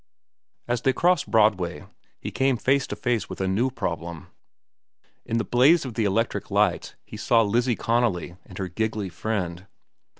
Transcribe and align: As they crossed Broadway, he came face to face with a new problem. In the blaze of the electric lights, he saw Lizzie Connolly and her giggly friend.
As 0.67 0.81
they 0.81 0.93
crossed 0.93 1.29
Broadway, 1.29 1.85
he 2.19 2.31
came 2.31 2.57
face 2.57 2.87
to 2.87 2.95
face 2.95 3.29
with 3.29 3.39
a 3.39 3.47
new 3.47 3.69
problem. 3.69 4.29
In 5.27 5.37
the 5.37 5.43
blaze 5.43 5.85
of 5.85 5.93
the 5.93 6.05
electric 6.05 6.49
lights, 6.49 6.95
he 7.05 7.17
saw 7.17 7.43
Lizzie 7.43 7.75
Connolly 7.75 8.35
and 8.43 8.57
her 8.57 8.67
giggly 8.67 9.09
friend. 9.09 9.67